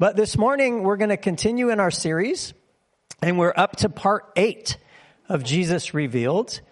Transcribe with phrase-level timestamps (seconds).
[0.00, 2.54] But this morning, we're going to continue in our series,
[3.20, 4.78] and we're up to part eight
[5.28, 6.62] of Jesus Revealed.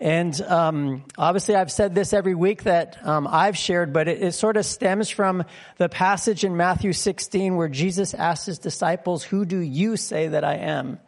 [0.00, 4.32] And um, obviously, I've said this every week that um, I've shared, but it, it,
[4.32, 5.44] sort of stems from
[5.76, 10.42] the passage in Matthew 16 where Jesus asked his disciples, "Who do you say that
[10.42, 10.98] I am?"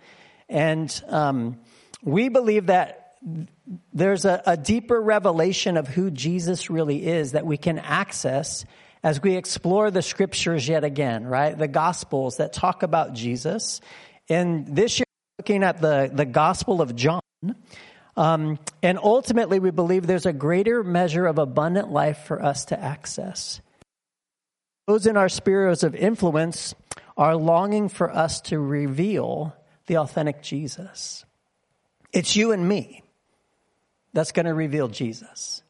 [0.48, 1.59] And um,
[2.04, 3.16] we believe that
[3.93, 8.64] there's a, a deeper revelation of who Jesus really is that we can access
[9.05, 11.57] as we explore the scriptures yet again, right?
[11.57, 13.83] The gospels that talk about Jesus.
[14.30, 15.05] And this year,
[15.38, 17.20] looking at the, the gospel of John.
[18.16, 22.80] Um, and ultimately, we believe there's a greater measure of abundant life for us to
[22.80, 23.61] access.
[24.87, 26.75] Those in our spheres of influence
[27.16, 29.55] are longing for us to reveal
[29.86, 31.27] the authentic Jesus.
[32.11, 33.02] It's you and me
[34.14, 35.63] that's going to reveal Jesus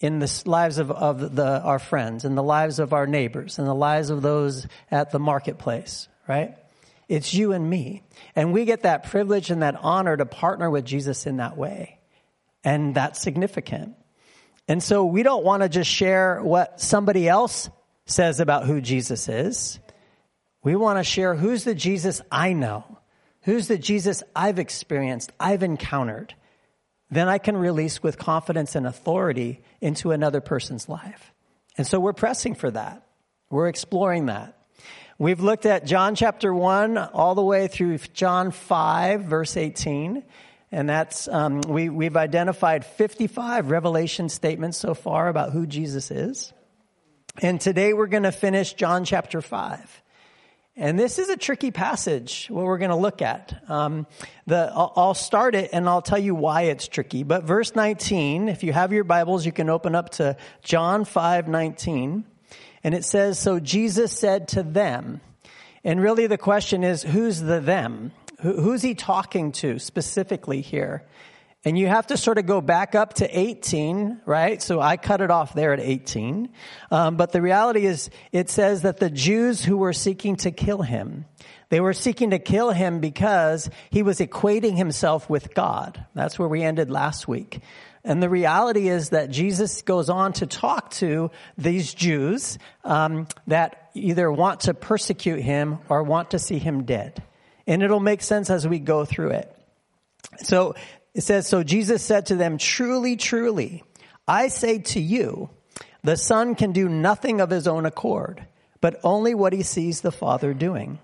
[0.00, 3.64] in the lives of, of the, our friends, in the lives of our neighbors, in
[3.64, 6.56] the lives of those at the marketplace, right?
[7.08, 8.02] It's you and me.
[8.36, 11.98] And we get that privilege and that honor to partner with Jesus in that way.
[12.62, 13.96] And that's significant.
[14.68, 17.70] And so we don't want to just share what somebody else
[18.04, 19.80] says about who Jesus is.
[20.62, 22.98] We want to share who's the Jesus I know,
[23.42, 26.34] who's the Jesus I've experienced, I've encountered
[27.10, 31.32] then I can release with confidence and authority into another person's life.
[31.76, 33.06] And so we're pressing for that.
[33.50, 34.58] We're exploring that.
[35.18, 40.22] We've looked at John chapter 1 all the way through John 5, verse 18.
[40.70, 46.52] And that's, um, we, we've identified 55 revelation statements so far about who Jesus is.
[47.40, 50.02] And today we're going to finish John chapter 5.
[50.80, 53.64] And this is a tricky passage, what we're going to look at.
[53.68, 54.06] Um,
[54.46, 57.24] the, I'll, I'll start it and I'll tell you why it's tricky.
[57.24, 61.48] But verse 19, if you have your Bibles, you can open up to John 5
[61.48, 62.24] 19.
[62.84, 65.20] And it says, So Jesus said to them,
[65.82, 68.12] and really the question is, who's the them?
[68.42, 71.02] Who's he talking to specifically here?
[71.64, 74.62] And you have to sort of go back up to 18, right?
[74.62, 76.50] So I cut it off there at 18.
[76.90, 80.82] Um, but the reality is, it says that the Jews who were seeking to kill
[80.82, 81.24] him,
[81.68, 86.04] they were seeking to kill him because he was equating himself with God.
[86.14, 87.60] That's where we ended last week.
[88.04, 93.90] And the reality is that Jesus goes on to talk to these Jews um, that
[93.94, 97.22] either want to persecute him or want to see him dead.
[97.66, 99.54] And it'll make sense as we go through it.
[100.38, 100.74] So
[101.18, 103.82] it says, So Jesus said to them, Truly, truly,
[104.28, 105.50] I say to you,
[106.04, 108.46] the Son can do nothing of his own accord,
[108.80, 111.00] but only what he sees the Father doing.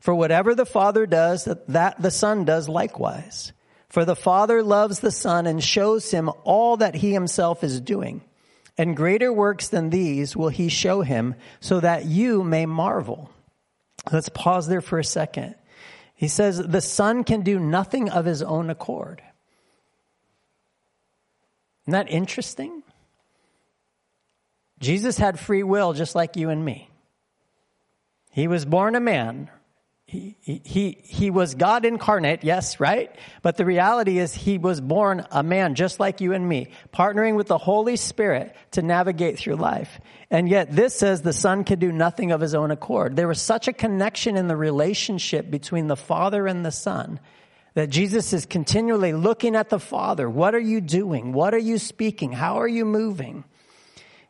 [0.00, 3.52] For whatever the Father does, that the Son does likewise.
[3.88, 8.22] For the Father loves the Son and shows him all that he himself is doing.
[8.76, 13.30] And greater works than these will he show him so that you may marvel.
[14.10, 15.54] Let's pause there for a second.
[16.16, 19.22] He says the Son can do nothing of his own accord.
[21.88, 22.82] Isn't that interesting?
[24.78, 26.90] Jesus had free will just like you and me.
[28.30, 29.48] He was born a man.
[30.04, 33.10] He, he, he was God incarnate, yes, right?
[33.40, 37.36] But the reality is he was born a man just like you and me, partnering
[37.36, 39.98] with the Holy Spirit to navigate through life.
[40.30, 43.16] And yet this says the son could do nothing of his own accord.
[43.16, 47.18] There was such a connection in the relationship between the father and the son
[47.78, 50.28] that Jesus is continually looking at the Father.
[50.28, 51.32] What are you doing?
[51.32, 52.32] What are you speaking?
[52.32, 53.44] How are you moving?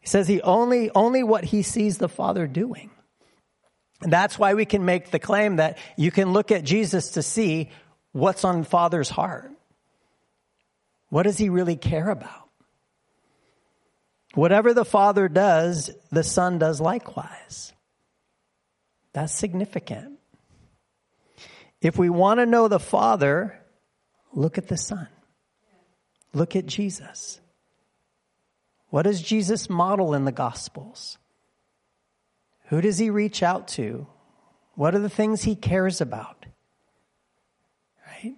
[0.03, 2.91] He says he only, only what he sees the Father doing.
[4.03, 7.23] And that's why we can make the claim that you can look at Jesus to
[7.23, 7.71] see
[8.13, 9.51] what's on Father's heart.
[11.09, 12.51] What does he really care about?
[14.35, 17.73] Whatever the Father does, the Son does likewise.
[19.15, 20.18] That's significant.
[21.81, 23.59] If we want to know the Father,
[24.33, 25.09] look at the Son.
[26.35, 27.41] Look at Jesus.
[28.91, 31.19] What does Jesus model in the Gospels?
[32.67, 34.07] Who does he reach out to?
[34.75, 36.47] What are the things he cares about?
[38.07, 38.37] Right?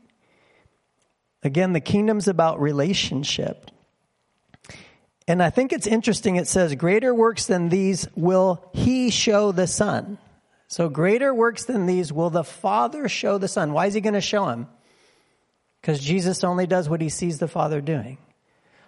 [1.42, 3.70] Again, the kingdom's about relationship.
[5.26, 6.36] And I think it's interesting.
[6.36, 10.18] It says, Greater works than these will he show the Son.
[10.70, 13.72] So greater works than these will the Father show the Son.
[13.72, 14.68] Why is he going to show him?
[15.80, 18.18] Because Jesus only does what he sees the Father doing.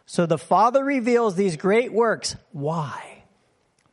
[0.06, 2.36] So the Father reveals these great works.
[2.52, 3.24] Why?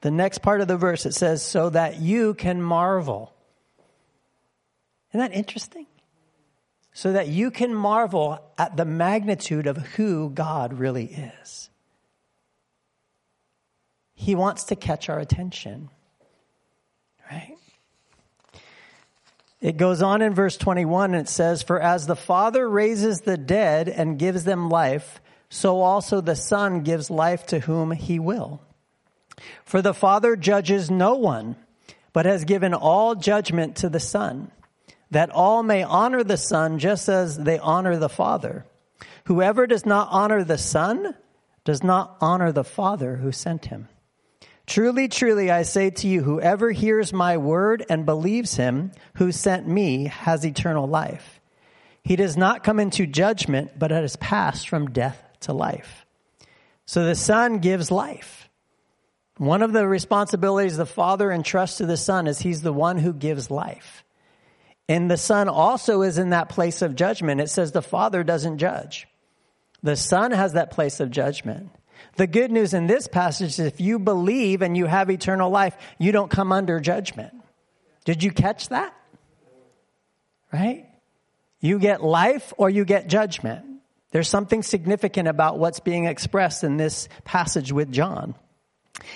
[0.02, 3.34] The next part of the verse it says, so that you can marvel.
[5.10, 5.88] Isn't that interesting?
[6.94, 11.06] So that you can marvel at the magnitude of who God really
[11.42, 11.72] is.
[14.14, 15.90] He wants to catch our attention,
[17.32, 17.56] right?
[19.62, 23.38] It goes on in verse 21 and it says, For as the Father raises the
[23.38, 25.20] dead and gives them life,
[25.50, 28.62] so also the Son gives life to whom he will.
[29.66, 31.56] For the Father judges no one,
[32.14, 34.52] but has given all judgment to the Son,
[35.12, 38.66] that all may honor the Son just as they honor the Father.
[39.26, 41.16] Whoever does not honor the Son
[41.66, 43.90] does not honor the Father who sent him.
[44.70, 49.68] Truly, truly, I say to you, whoever hears my word and believes him who sent
[49.68, 51.42] me has eternal life.
[52.04, 56.06] He does not come into judgment, but has passed from death to life.
[56.86, 58.48] So the Son gives life.
[59.38, 63.12] One of the responsibilities the Father entrusts to the Son is He's the one who
[63.12, 64.04] gives life.
[64.88, 67.42] And the Son also is in that place of judgment.
[67.42, 69.08] It says the Father doesn't judge.
[69.82, 71.72] The Son has that place of judgment.
[72.20, 75.78] The good news in this passage is if you believe and you have eternal life,
[75.98, 77.34] you don't come under judgment.
[78.04, 78.94] Did you catch that?
[80.52, 80.86] Right?
[81.62, 83.64] You get life or you get judgment.
[84.12, 88.36] There's something significant about what's being expressed in this passage with John.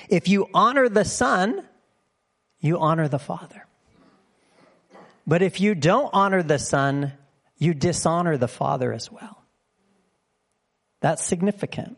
[0.07, 1.61] If you honor the Son,
[2.61, 3.67] you honor the Father.
[5.27, 7.11] But if you don't honor the Son,
[7.57, 9.43] you dishonor the Father as well.
[11.01, 11.97] That's significant.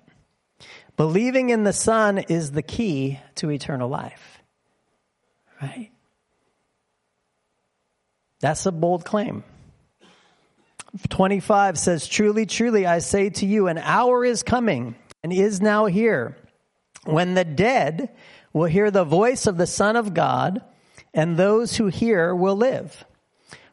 [0.97, 4.39] Believing in the Son is the key to eternal life.
[5.61, 5.91] Right?
[8.39, 9.43] That's a bold claim.
[11.09, 15.85] 25 says, Truly, truly, I say to you, an hour is coming and is now
[15.85, 16.37] here
[17.03, 18.09] when the dead
[18.53, 20.61] will hear the voice of the Son of God,
[21.13, 23.05] and those who hear will live.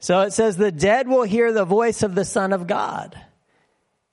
[0.00, 3.18] So it says, the dead will hear the voice of the Son of God,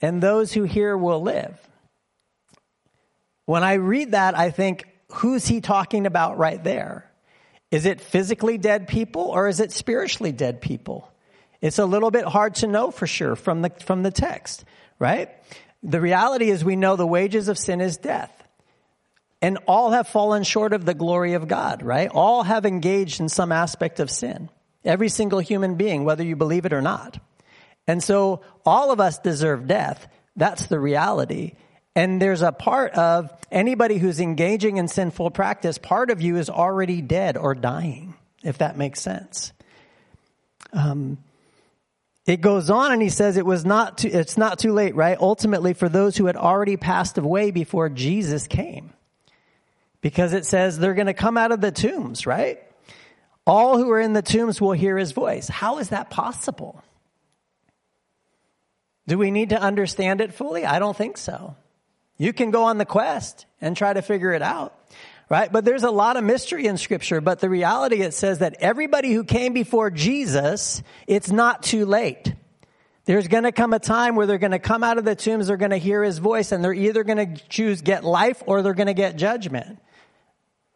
[0.01, 1.57] and those who hear will live.
[3.45, 7.09] When I read that, I think, who's he talking about right there?
[7.71, 11.11] Is it physically dead people or is it spiritually dead people?
[11.61, 14.65] It's a little bit hard to know for sure from the, from the text,
[14.99, 15.29] right?
[15.83, 18.31] The reality is we know the wages of sin is death.
[19.41, 22.09] And all have fallen short of the glory of God, right?
[22.09, 24.49] All have engaged in some aspect of sin.
[24.85, 27.17] Every single human being, whether you believe it or not.
[27.87, 30.07] And so all of us deserve death.
[30.35, 31.53] That's the reality.
[31.95, 36.49] And there's a part of anybody who's engaging in sinful practice, part of you is
[36.49, 39.53] already dead or dying, if that makes sense.
[40.73, 41.17] Um,
[42.25, 45.17] it goes on and he says it was not too, it's not too late, right?
[45.19, 48.91] Ultimately for those who had already passed away before Jesus came.
[50.01, 52.59] Because it says they're going to come out of the tombs, right?
[53.45, 55.47] All who are in the tombs will hear his voice.
[55.47, 56.83] How is that possible?
[59.07, 60.65] Do we need to understand it fully?
[60.65, 61.55] I don't think so.
[62.17, 64.73] You can go on the quest and try to figure it out,
[65.29, 65.51] right?
[65.51, 69.13] But there's a lot of mystery in scripture, but the reality it says that everybody
[69.13, 72.33] who came before Jesus, it's not too late.
[73.03, 75.47] There's going to come a time where they're going to come out of the tombs,
[75.47, 78.63] they're going to hear his voice, and they're either going to choose get life or
[78.63, 79.77] they're going to get judgment,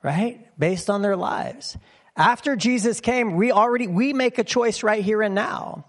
[0.04, 0.46] right?
[0.60, 1.76] Based on their lives.
[2.20, 5.86] After Jesus came, we already, we make a choice right here and now.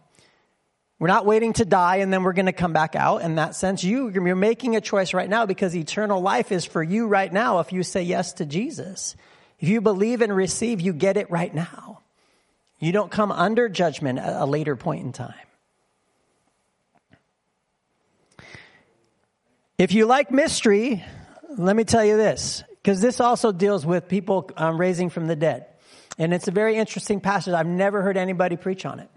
[1.00, 3.22] We're not waiting to die and then we're going to come back out.
[3.22, 6.84] In that sense, you, you're making a choice right now because eternal life is for
[6.84, 9.16] you right now if you say yes to Jesus.
[9.58, 12.02] If you believe and receive, you get it right now.
[12.78, 15.34] You don't come under judgment at a later point in time.
[19.78, 21.02] If you like mystery,
[21.58, 25.34] let me tell you this, because this also deals with people um, raising from the
[25.34, 25.66] dead.
[26.20, 27.54] And it's a very interesting passage.
[27.54, 29.08] I've never heard anybody preach on it.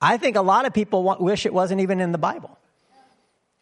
[0.00, 2.58] I think a lot of people want, wish it wasn't even in the Bible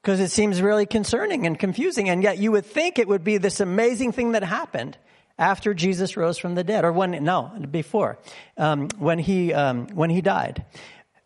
[0.00, 2.08] because it seems really concerning and confusing.
[2.08, 4.96] And yet you would think it would be this amazing thing that happened
[5.38, 8.18] after Jesus rose from the dead, or when no, before
[8.56, 10.64] um, when he um, when he died.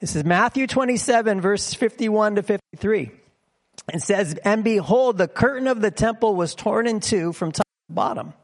[0.01, 3.13] This is Matthew 27, verse 51 to 53.
[3.93, 7.67] It says, "And behold, the curtain of the temple was torn in two from top
[7.89, 8.35] to bottom."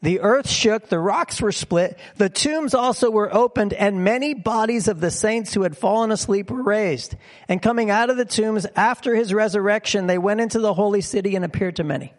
[0.00, 4.86] The earth shook, the rocks were split, the tombs also were opened, and many bodies
[4.86, 7.16] of the saints who had fallen asleep were raised.
[7.48, 11.34] And coming out of the tombs after his resurrection, they went into the holy city
[11.34, 12.12] and appeared to many.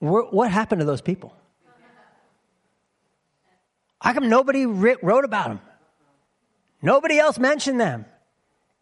[0.00, 1.34] What happened to those people?
[4.00, 5.60] How come nobody wrote about them?
[6.82, 8.04] Nobody else mentioned them.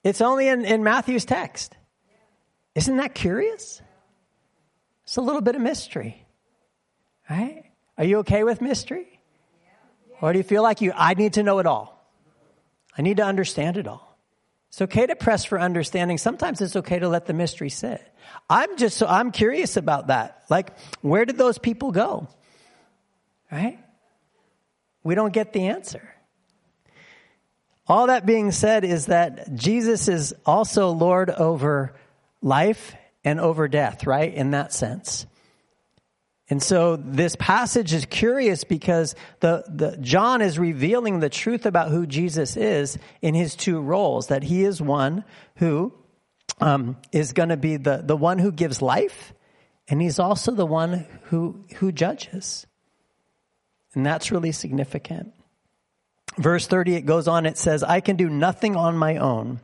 [0.03, 1.77] It's only in, in Matthew's text.
[2.75, 3.81] Isn't that curious?
[5.05, 6.26] It's a little bit of mystery.
[7.29, 7.65] Right?
[7.99, 9.21] Are you okay with mystery?
[10.21, 11.93] Or do you feel like you, I need to know it all?
[12.97, 14.19] I need to understand it all.
[14.69, 16.19] It's okay to press for understanding.
[16.19, 18.03] Sometimes it's okay to let the mystery sit.
[18.49, 20.45] I'm just so, I'm curious about that.
[20.49, 22.29] Like, where did those people go?
[23.51, 23.79] Right?
[25.03, 26.13] We don't get the answer.
[27.87, 31.95] All that being said is that Jesus is also Lord over
[32.43, 34.33] life and over death, right?
[34.33, 35.27] In that sense.
[36.49, 41.91] And so this passage is curious because the, the, John is revealing the truth about
[41.91, 45.25] who Jesus is in his two roles, that he is one
[45.57, 45.93] who
[46.61, 49.35] um, is going to be the, the one who gives life,
[49.89, 52.67] and he's also the one who, who judges.
[53.95, 55.33] And that's really significant.
[56.39, 59.61] Verse 30, it goes on, it says, I can do nothing on my own.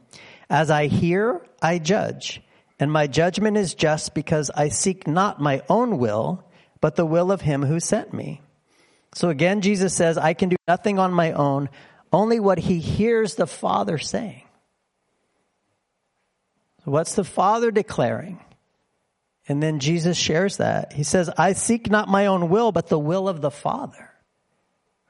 [0.51, 2.43] As I hear, I judge,
[2.81, 6.45] and my judgment is just because I seek not my own will,
[6.83, 8.43] but the will of him who sent me.
[9.15, 11.71] So again, Jesus says, I can do nothing on my own,
[12.13, 14.43] only what he hears the Father saying.
[16.85, 18.41] What's the Father declaring?
[19.49, 20.93] And then Jesus shares that.
[20.93, 24.11] He says, I seek not my own will, but the will of the Father.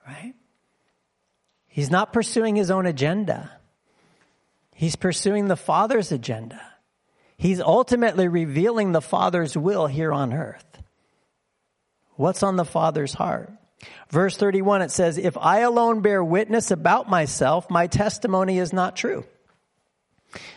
[0.06, 0.34] Right?
[1.68, 3.50] He's not pursuing his own agenda.
[4.74, 6.60] He's pursuing the Father's agenda.
[7.38, 10.71] He's ultimately revealing the Father's will here on earth.
[12.16, 13.50] What's on the Father's heart?
[14.10, 18.96] Verse 31, it says, If I alone bear witness about myself, my testimony is not
[18.96, 19.24] true.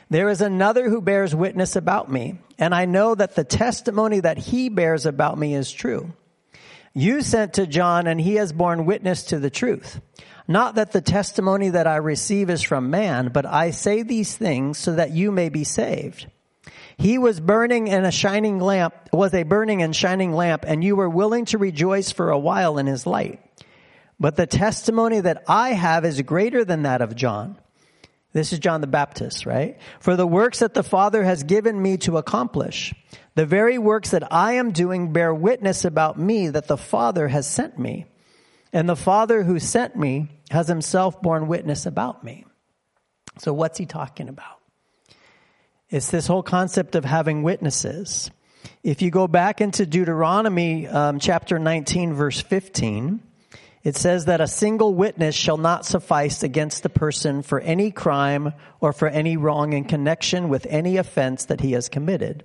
[0.10, 4.38] There is another who bears witness about me, and I know that the testimony that
[4.38, 6.14] he bears about me is true.
[6.94, 10.00] You sent to John, and he has borne witness to the truth.
[10.48, 14.78] Not that the testimony that I receive is from man, but I say these things
[14.78, 16.28] so that you may be saved.
[16.98, 20.96] He was burning in a shining lamp, was a burning and shining lamp, and you
[20.96, 23.42] were willing to rejoice for a while in his light.
[24.20, 27.58] But the testimony that I have is greater than that of John.
[28.32, 29.78] This is John the Baptist, right?
[30.00, 32.94] For the works that the Father has given me to accomplish,
[33.36, 37.48] the very works that I am doing bear witness about me that the Father has
[37.48, 38.08] sent me.
[38.74, 42.46] And the Father who sent me has himself borne witness about me.
[43.38, 44.60] So what's he talking about?
[45.90, 48.32] It's this whole concept of having witnesses.
[48.84, 53.22] If you go back into Deuteronomy um, chapter 19, verse 15,
[53.84, 58.54] it says that a single witness shall not suffice against the person for any crime
[58.82, 62.44] or for any wrong in connection with any offense that he has committed.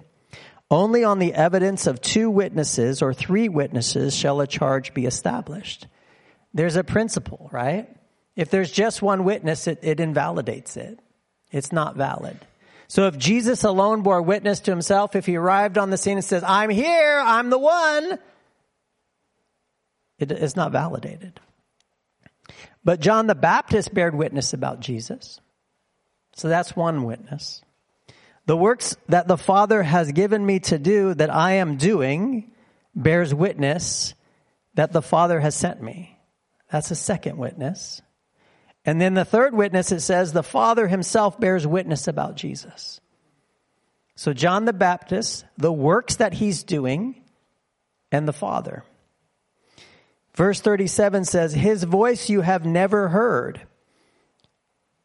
[0.70, 5.86] Only on the evidence of two witnesses or three witnesses shall a charge be established.
[6.52, 7.88] There's a principle, right?
[8.36, 11.00] If there's just one witness, it, it invalidates it.
[11.50, 12.38] It's not valid.
[12.90, 16.24] So if Jesus alone bore witness to himself, if he arrived on the scene and
[16.24, 18.18] says, I'm here, I'm the one,
[20.18, 21.38] it is not validated.
[22.82, 25.40] But John the Baptist bared witness about Jesus.
[26.34, 27.62] So that's one witness.
[28.46, 32.50] The works that the Father has given me to do that I am doing
[32.96, 34.14] bears witness
[34.74, 36.18] that the Father has sent me.
[36.72, 38.02] That's a second witness.
[38.84, 43.00] And then the third witness, it says the Father himself bears witness about Jesus.
[44.14, 47.22] So John the Baptist, the works that he's doing,
[48.12, 48.84] and the Father.
[50.34, 53.66] Verse 37 says, His voice you have never heard.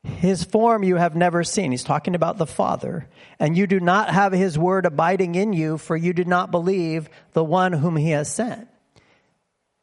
[0.04, 1.72] His form you have never seen.
[1.72, 3.10] He's talking about the Father.
[3.40, 7.10] And you do not have his word abiding in you, for you did not believe
[7.34, 8.68] the one whom he has sent.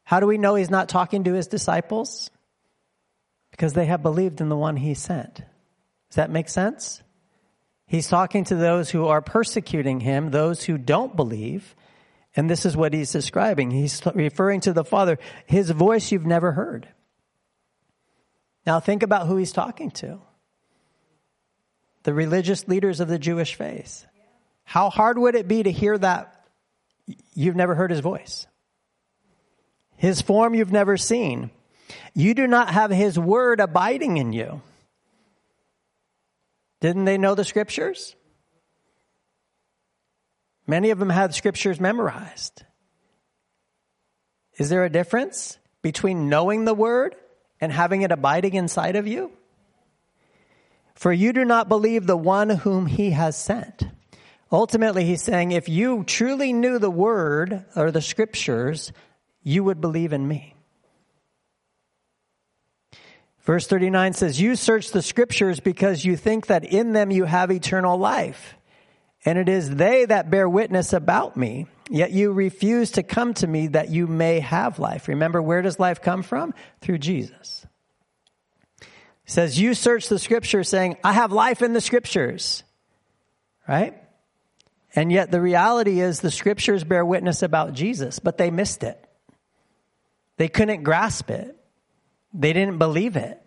[0.03, 2.31] How do we know he's not talking to his disciples?
[3.53, 5.35] Because they have believed in the one he sent.
[5.35, 7.03] Does that make sense?
[7.85, 11.75] He's talking to those who are persecuting him, those who don't believe,
[12.35, 13.69] and this is what he's describing.
[13.69, 16.87] He's referring to the Father, his voice you've never heard.
[18.65, 20.19] Now think about who he's talking to.
[22.01, 24.07] The religious leaders of the Jewish faith.
[24.63, 26.47] How hard would it be to hear that
[27.35, 28.47] you've never heard his voice?
[29.97, 31.51] His form you've never seen.
[32.13, 34.61] You do not have his word abiding in you.
[36.81, 38.15] Didn't they know the scriptures?
[40.67, 42.63] Many of them had scriptures memorized.
[44.57, 47.15] Is there a difference between knowing the word
[47.59, 49.31] and having it abiding inside of you?
[50.95, 53.83] For you do not believe the one whom he has sent.
[54.51, 58.93] Ultimately, he's saying, if you truly knew the word or the scriptures,
[59.41, 60.55] you would believe in me.
[63.43, 67.51] Verse 39 says, You search the scriptures because you think that in them you have
[67.51, 68.55] eternal life.
[69.25, 71.67] And it is they that bear witness about me.
[71.89, 75.07] Yet you refuse to come to me that you may have life.
[75.07, 76.53] Remember, where does life come from?
[76.81, 77.65] Through Jesus.
[78.79, 82.63] He says, You search the scriptures saying, I have life in the scriptures.
[83.67, 83.97] Right?
[84.95, 88.99] And yet the reality is the scriptures bear witness about Jesus, but they missed it.
[90.37, 91.57] They couldn't grasp it.
[92.33, 93.39] They didn't believe it.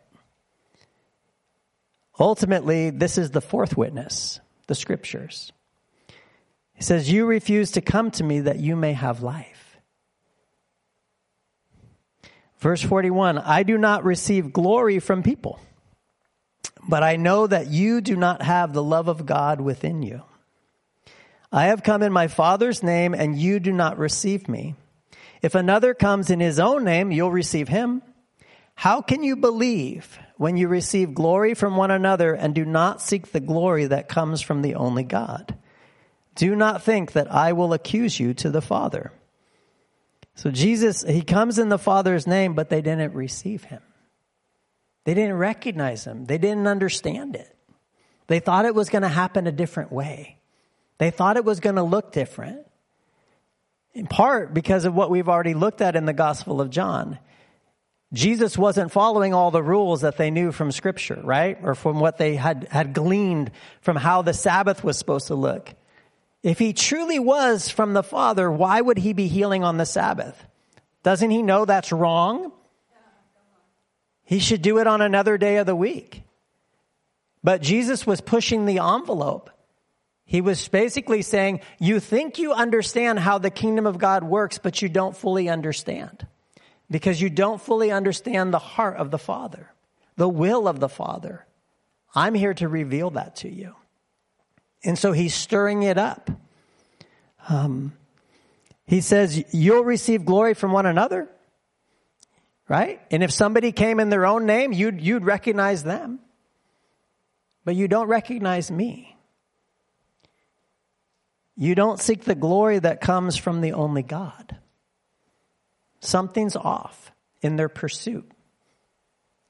[2.19, 5.52] Ultimately, this is the fourth witness, the scriptures.
[6.75, 9.76] He says, You refuse to come to me that you may have life.
[12.59, 15.61] Verse 41 I do not receive glory from people,
[16.88, 20.23] but I know that you do not have the love of God within you.
[21.52, 24.75] I have come in my Father's name, and you do not receive me.
[25.43, 28.02] If another comes in his own name, you'll receive him.
[28.76, 33.33] How can you believe when you receive glory from one another and do not seek
[33.33, 35.56] the glory that comes from the only God?
[36.35, 39.12] Do not think that I will accuse you to the Father.
[40.35, 43.80] So Jesus, he comes in the Father's name, but they didn't receive him.
[45.04, 46.26] They didn't recognize him.
[46.26, 47.56] They didn't understand it.
[48.26, 50.38] They thought it was going to happen a different way.
[50.99, 52.66] They thought it was going to look different.
[53.95, 57.18] In part because of what we've already looked at in the Gospel of John.
[58.13, 61.59] Jesus wasn't following all the rules that they knew from Scripture, right?
[61.63, 65.75] Or from what they had, had gleaned from how the Sabbath was supposed to look.
[66.43, 70.47] If he truly was from the Father, why would he be healing on the Sabbath?
[71.03, 72.53] Doesn't he know that's wrong?
[74.23, 76.23] He should do it on another day of the week.
[77.43, 79.51] But Jesus was pushing the envelope.
[80.25, 84.83] He was basically saying, You think you understand how the kingdom of God works, but
[84.83, 86.27] you don't fully understand.
[86.90, 89.73] Because you don't fully understand the heart of the Father,
[90.16, 91.45] the will of the Father.
[92.14, 93.75] I'm here to reveal that to you.
[94.85, 96.30] And so he's stirring it up.
[97.49, 97.93] Um,
[98.87, 101.28] he says, You'll receive glory from one another.
[102.69, 103.00] Right?
[103.11, 106.21] And if somebody came in their own name, you'd, you'd recognize them.
[107.65, 109.17] But you don't recognize me.
[111.56, 114.56] You don't seek the glory that comes from the only God.
[116.06, 117.10] Something's off
[117.42, 118.30] in their pursuit,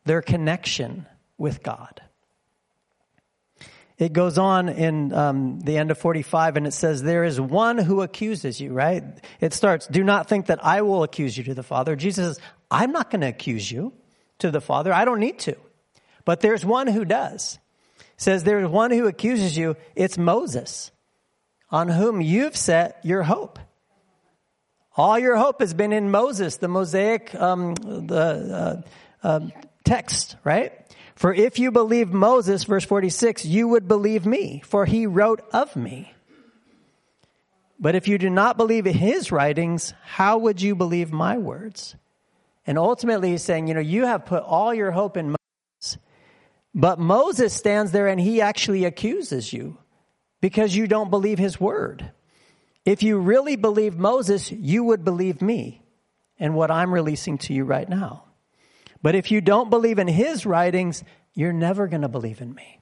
[0.06, 1.04] their connection
[1.36, 2.00] with God.
[3.98, 7.76] It goes on in um, the end of 45 and it says, There is one
[7.76, 9.04] who accuses you, right?
[9.38, 11.94] It starts, Do not think that I will accuse you to the Father.
[11.94, 12.40] Jesus says,
[12.70, 13.92] I'm not going to accuse you
[14.38, 14.94] to the Father.
[14.94, 15.56] I don't need to.
[16.24, 17.58] But there's one who does.
[17.98, 19.76] It says, There's one who accuses you.
[19.94, 20.90] It's Moses
[21.70, 23.58] on whom you've set your hope.
[24.96, 28.82] All your hope has been in Moses, the Mosaic um, the
[29.22, 29.40] uh, uh,
[29.84, 30.72] text, right?
[31.14, 35.76] For if you believe Moses, verse 46, you would believe me, for he wrote of
[35.76, 36.12] me.
[37.78, 41.94] But if you do not believe his writings, how would you believe my words?
[42.66, 45.36] And ultimately, he's saying, you know, you have put all your hope in
[45.80, 45.98] Moses.
[46.74, 49.78] But Moses stands there and he actually accuses you
[50.40, 52.10] because you don't believe his word.
[52.86, 55.82] If you really believe Moses, you would believe me
[56.38, 58.24] and what I'm releasing to you right now.
[59.02, 62.80] But if you don't believe in his writings, you're never going to believe in me.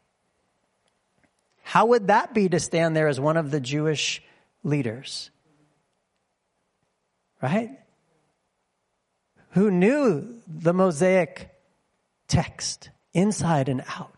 [1.64, 4.22] How would that be to stand there as one of the Jewish
[4.62, 5.30] leaders?
[7.42, 7.70] Right?
[9.50, 11.50] Who knew the Mosaic
[12.28, 14.13] text inside and out.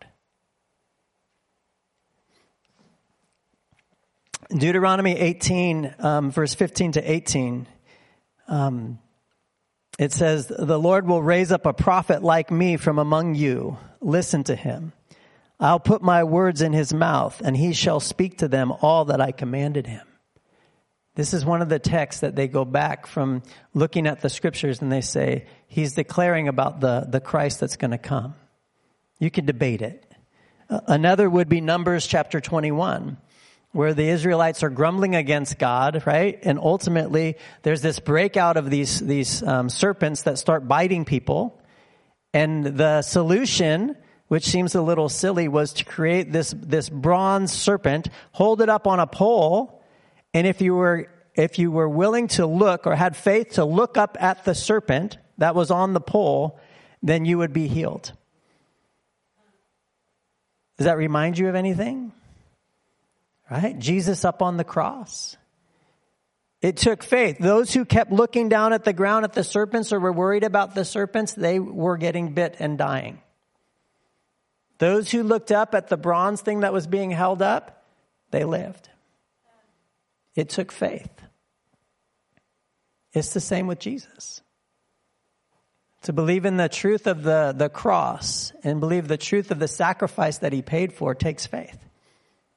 [4.50, 7.66] Deuteronomy 18, um, verse 15 to 18,
[8.48, 8.98] um,
[9.98, 13.78] it says, The Lord will raise up a prophet like me from among you.
[14.00, 14.92] Listen to him.
[15.58, 19.20] I'll put my words in his mouth, and he shall speak to them all that
[19.20, 20.06] I commanded him.
[21.14, 24.82] This is one of the texts that they go back from looking at the scriptures
[24.82, 28.34] and they say, He's declaring about the, the Christ that's going to come.
[29.18, 30.04] You can debate it.
[30.68, 33.16] Another would be Numbers chapter 21
[33.76, 36.38] where the Israelites are grumbling against God, right?
[36.42, 41.60] And ultimately, there's this breakout of these these um, serpents that start biting people,
[42.32, 43.94] and the solution,
[44.28, 48.86] which seems a little silly, was to create this this bronze serpent, hold it up
[48.86, 49.84] on a pole,
[50.32, 53.98] and if you were if you were willing to look or had faith to look
[53.98, 56.58] up at the serpent that was on the pole,
[57.02, 58.12] then you would be healed.
[60.78, 62.12] Does that remind you of anything?
[63.50, 63.78] Right?
[63.78, 65.36] Jesus up on the cross.
[66.62, 67.38] It took faith.
[67.38, 70.74] Those who kept looking down at the ground at the serpents or were worried about
[70.74, 73.20] the serpents, they were getting bit and dying.
[74.78, 77.84] Those who looked up at the bronze thing that was being held up,
[78.30, 78.88] they lived.
[80.34, 81.10] It took faith.
[83.12, 84.42] It's the same with Jesus.
[86.02, 89.68] To believe in the truth of the, the cross and believe the truth of the
[89.68, 91.78] sacrifice that he paid for takes faith.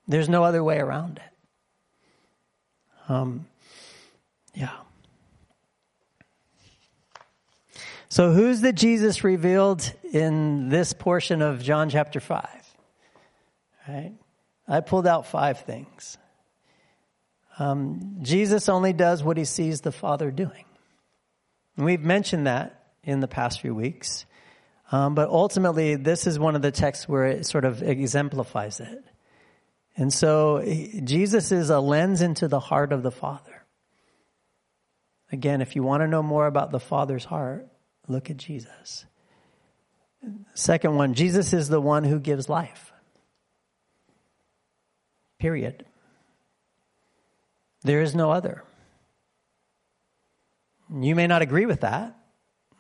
[0.10, 3.12] There's no other way around it.
[3.12, 3.45] Um,
[4.56, 4.76] yeah.
[8.10, 12.48] So, who's the Jesus revealed in this portion of John chapter 5?
[13.88, 14.13] Right?
[14.67, 16.17] I pulled out five things.
[17.60, 20.65] Um, Jesus only does what he sees the Father doing.
[21.78, 24.26] And we've mentioned that in the past few weeks.
[24.91, 29.04] Um, but ultimately, this is one of the texts where it sort of exemplifies it.
[29.99, 30.63] And so,
[31.03, 33.65] Jesus is a lens into the heart of the Father.
[35.31, 37.69] Again, if you want to know more about the Father's heart,
[38.09, 39.05] Look at Jesus.
[40.55, 42.91] Second one, Jesus is the one who gives life.
[45.38, 45.85] Period.
[47.83, 48.63] There is no other.
[50.93, 52.17] You may not agree with that,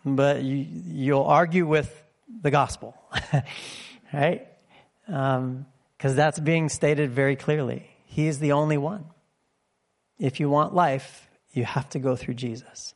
[0.03, 1.95] but you, will argue with
[2.41, 2.97] the gospel,
[4.13, 4.47] right?
[5.07, 5.67] Um,
[5.99, 7.89] Because that's being stated very clearly.
[8.05, 9.03] He is the only one.
[10.17, 12.93] If you want life, you have to go through Jesus.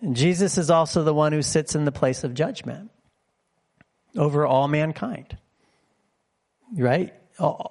[0.00, 2.90] And Jesus is also the one who sits in the place of judgment
[4.16, 5.36] over all mankind.
[6.74, 7.12] Right?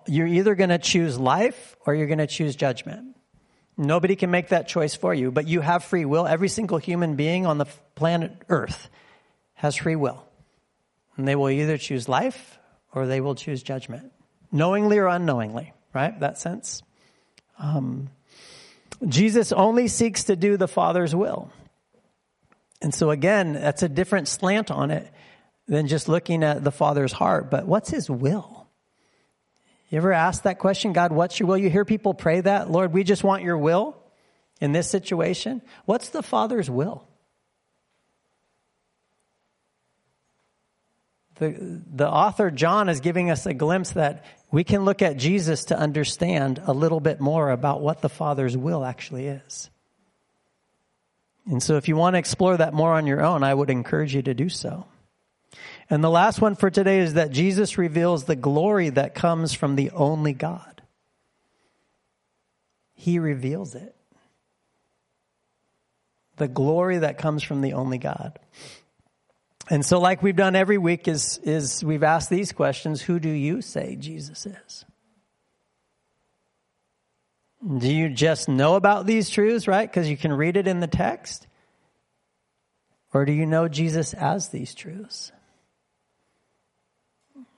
[0.05, 3.15] You're either going to choose life or you're going to choose judgment.
[3.75, 6.27] Nobody can make that choice for you, but you have free will.
[6.27, 7.65] Every single human being on the
[7.95, 8.87] planet Earth
[9.55, 10.23] has free will.
[11.15, 12.59] And they will either choose life
[12.93, 14.11] or they will choose judgment,
[14.51, 16.19] knowingly or unknowingly, right?
[16.19, 16.81] That sense.
[17.59, 18.09] Um,
[19.07, 21.51] Jesus only seeks to do the Father's will.
[22.81, 25.11] And so again, that's a different slant on it
[25.67, 27.51] than just looking at the Father's heart.
[27.51, 28.67] But what's His will?
[29.89, 30.93] You ever ask that question?
[30.93, 31.57] God, what's your will?
[31.57, 32.69] You hear people pray that?
[32.69, 33.95] Lord, we just want your will
[34.59, 35.61] in this situation.
[35.85, 37.06] What's the Father's will?
[41.39, 45.65] The, the author John is giving us a glimpse that we can look at Jesus
[45.65, 49.69] to understand a little bit more about what the Father's will actually is.
[51.45, 54.15] And so if you want to explore that more on your own, I would encourage
[54.15, 54.85] you to do so.
[55.89, 59.75] And the last one for today is that Jesus reveals the glory that comes from
[59.75, 60.81] the only God.
[62.93, 63.95] He reveals it.
[66.35, 68.37] The glory that comes from the only God.
[69.69, 73.01] And so like we've done every week is, is we've asked these questions.
[73.01, 74.85] Who do you say Jesus is?
[77.77, 79.89] Do you just know about these truths, right?
[79.89, 81.47] Because you can read it in the text?
[83.13, 85.31] Or do you know Jesus as these truths?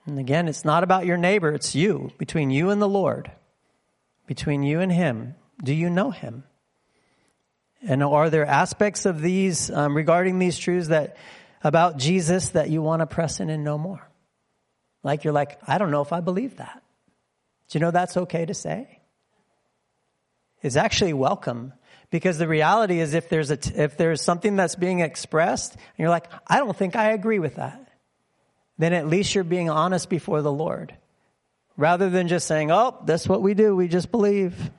[0.05, 3.31] And again, it's not about your neighbor, it's you, between you and the Lord,
[4.25, 5.35] between you and Him.
[5.63, 6.45] Do you know Him?
[7.81, 11.17] And are there aspects of these, um, regarding these truths that,
[11.63, 14.07] about Jesus that you want to press in and know more?
[15.03, 16.81] Like you're like, I don't know if I believe that.
[17.69, 18.99] Do you know that's okay to say?
[20.61, 21.73] It's actually welcome
[22.09, 26.09] because the reality is if there's a if there's something that's being expressed and you're
[26.09, 27.87] like I don't think I agree with that
[28.77, 30.95] then at least you're being honest before the Lord
[31.77, 34.71] rather than just saying oh that's what we do we just believe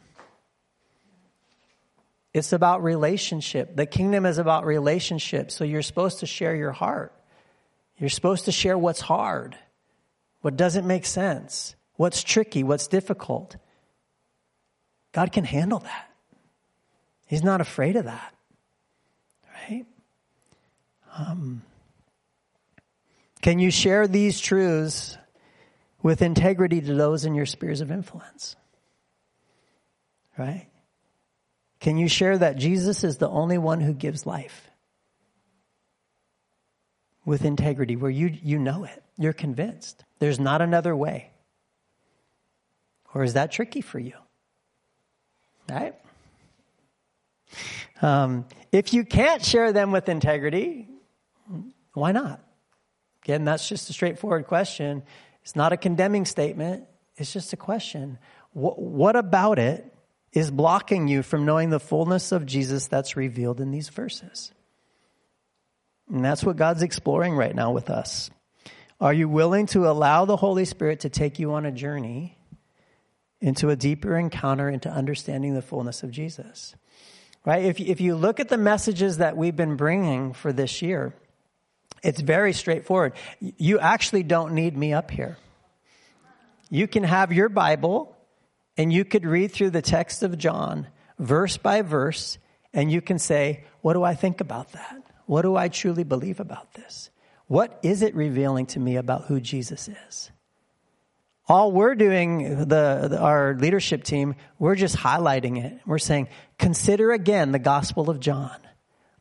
[2.33, 7.13] it's about relationship the kingdom is about relationship so you're supposed to share your heart
[7.99, 9.57] you're supposed to share what's hard
[10.43, 13.57] what doesn't make sense what's tricky what's difficult
[15.13, 16.11] God can handle that.
[17.27, 18.35] He's not afraid of that.
[19.69, 19.87] Right?
[21.17, 21.63] Um,
[23.43, 25.17] can you share these truths
[26.03, 28.57] with integrity to those in your spheres of influence?
[30.39, 30.69] Right?
[31.81, 34.69] Can you share that Jesus is the only one who gives life?
[37.25, 40.05] With integrity, where you, you know it, you're convinced.
[40.19, 41.31] There's not another way.
[43.15, 44.15] Or is that tricky for you?
[45.69, 45.95] Right?
[48.03, 50.89] Um, if you can't share them with integrity,
[51.93, 52.43] why not?
[53.25, 55.03] Again, that's just a straightforward question.
[55.43, 56.85] It's not a condemning statement,
[57.17, 58.19] it's just a question.
[58.53, 59.93] What, what about it
[60.33, 64.53] is blocking you from knowing the fullness of Jesus that's revealed in these verses?
[66.09, 68.31] And that's what God's exploring right now with us.
[69.01, 72.37] Are you willing to allow the Holy Spirit to take you on a journey
[73.41, 76.75] into a deeper encounter into understanding the fullness of Jesus.
[77.45, 77.65] Right?
[77.65, 81.15] If, if you look at the messages that we've been bringing for this year,
[82.03, 83.13] It's very straightforward.
[83.41, 85.37] You actually don't need me up here.
[86.71, 88.17] You can have your Bible
[88.81, 90.87] and you could read through the text of John
[91.19, 92.39] verse by verse
[92.73, 95.03] and you can say, What do I think about that?
[95.27, 97.11] What do I truly believe about this?
[97.47, 100.31] What is it revealing to me about who Jesus is?
[101.47, 105.79] All we're doing, the, the, our leadership team, we're just highlighting it.
[105.85, 108.57] We're saying, consider again the Gospel of John,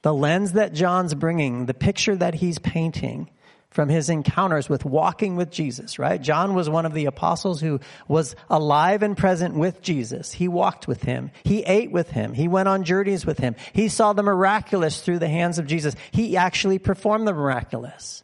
[0.03, 3.29] the lens that John's bringing, the picture that he's painting
[3.69, 6.19] from his encounters with walking with Jesus, right?
[6.19, 10.31] John was one of the apostles who was alive and present with Jesus.
[10.31, 11.29] He walked with him.
[11.43, 12.33] He ate with him.
[12.33, 13.55] He went on journeys with him.
[13.73, 15.95] He saw the miraculous through the hands of Jesus.
[16.11, 18.23] He actually performed the miraculous,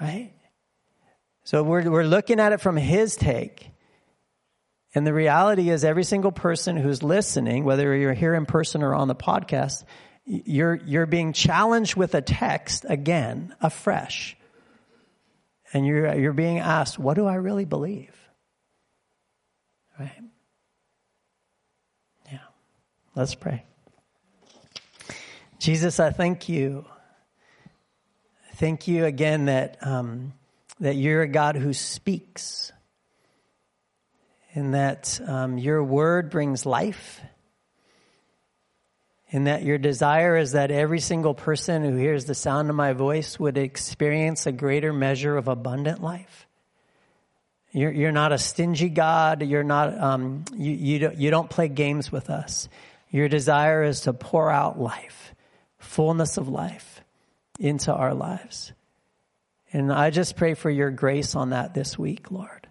[0.00, 0.32] right?
[1.44, 3.68] So we're, we're looking at it from his take.
[4.94, 8.94] And the reality is every single person who's listening, whether you're here in person or
[8.94, 9.84] on the podcast,
[10.24, 14.36] you're, you're being challenged with a text again, afresh.
[15.72, 18.14] And you're, you're being asked, what do I really believe?
[19.98, 20.12] Right?
[22.30, 22.38] Yeah.
[23.14, 23.64] Let's pray.
[25.58, 26.84] Jesus, I thank you.
[28.56, 30.34] Thank you again that, um,
[30.80, 32.72] that you're a God who speaks
[34.54, 37.20] and that um, your word brings life
[39.32, 42.92] and that your desire is that every single person who hears the sound of my
[42.92, 46.46] voice would experience a greater measure of abundant life.
[47.72, 49.42] You're, you're not a stingy God.
[49.42, 52.68] You're not, um, you, you, don't, you don't play games with us.
[53.10, 55.34] Your desire is to pour out life,
[55.78, 57.00] fullness of life
[57.58, 58.72] into our lives.
[59.72, 62.61] And I just pray for your grace on that this week, Lord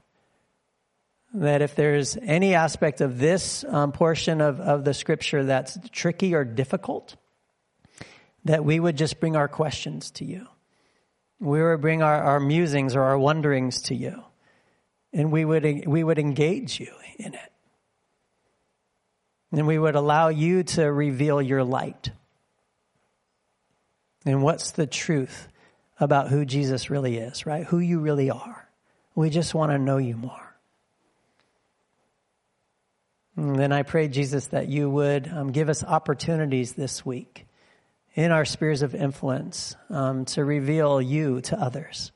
[1.34, 6.36] that if there's any aspect of this um, portion of, of the scripture that's tricky
[6.36, 7.16] or difficult,
[8.46, 10.48] that we would just bring our questions to you.
[11.40, 14.24] We would bring our, our musings or our wonderings to you.
[15.14, 17.52] And we would, we would engage you in it.
[19.52, 22.12] And we would allow you to reveal your light.
[24.26, 25.48] And what's the truth
[26.00, 27.66] about who Jesus really is, right?
[27.66, 28.70] Who you really are.
[29.14, 30.41] We just want to know you more.
[33.42, 37.48] And then I pray, Jesus, that you would um, give us opportunities this week
[38.14, 42.12] in our spheres of influence um, to reveal you to others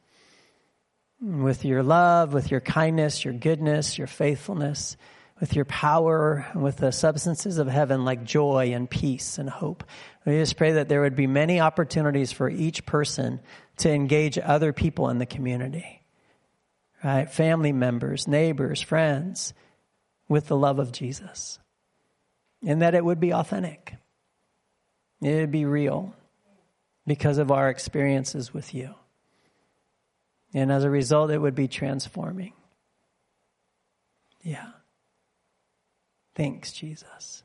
[1.20, 4.98] with your love, with your kindness, your goodness, your faithfulness,
[5.40, 9.84] with your power, and with the substances of heaven like joy and peace and hope.
[10.28, 13.40] We just pray that there would be many opportunities for each person
[13.78, 16.04] to engage other people in the community,
[17.04, 17.32] right?
[17.32, 19.56] Family members, neighbors, friends
[20.28, 21.60] with the love of Jesus.
[22.66, 23.96] And that it would be authentic.
[25.22, 26.14] It would be real
[27.06, 28.96] because of our experiences with you.
[30.54, 32.54] And as a result, it would be transforming.
[34.42, 34.68] Yeah.
[36.34, 37.44] Thanks, Jesus.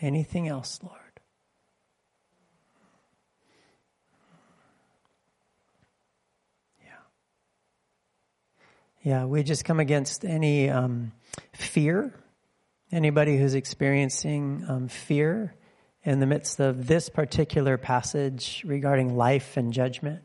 [0.00, 1.05] Anything else, Lord?
[9.06, 11.12] Yeah, we just come against any um,
[11.52, 12.12] fear.
[12.90, 15.54] Anybody who's experiencing um, fear
[16.02, 20.24] in the midst of this particular passage regarding life and judgment,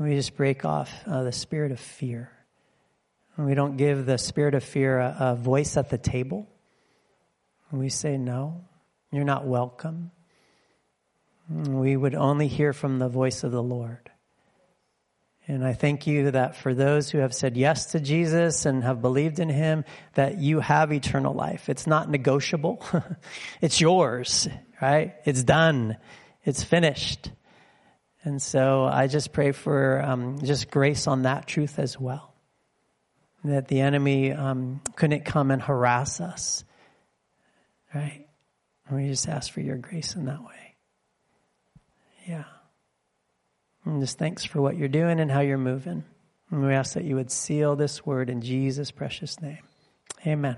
[0.00, 2.32] we just break off uh, the spirit of fear.
[3.38, 6.48] We don't give the spirit of fear a, a voice at the table.
[7.70, 8.64] We say, no,
[9.12, 10.10] you're not welcome.
[11.48, 14.10] We would only hear from the voice of the Lord.
[15.48, 19.00] And I thank you that for those who have said yes to Jesus and have
[19.00, 21.68] believed in him, that you have eternal life.
[21.68, 22.84] It's not negotiable.
[23.60, 24.48] it's yours,
[24.82, 25.14] right?
[25.24, 25.98] It's done.
[26.44, 27.30] It's finished.
[28.24, 32.34] And so I just pray for um, just grace on that truth as well.
[33.44, 36.64] That the enemy um, couldn't come and harass us,
[37.94, 38.26] right?
[38.88, 40.74] And we just ask for your grace in that way.
[42.26, 42.44] Yeah.
[43.86, 46.04] And just thanks for what you're doing and how you're moving.
[46.50, 49.60] And we ask that you would seal this word in Jesus' precious name.
[50.26, 50.56] Amen.